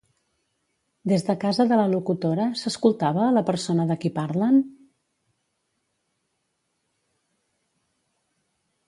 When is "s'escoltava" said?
2.61-3.21